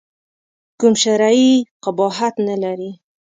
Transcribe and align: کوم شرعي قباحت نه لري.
کوم 0.79 0.93
شرعي 1.03 1.51
قباحت 1.83 2.35
نه 2.47 2.55
لري. 2.63 2.91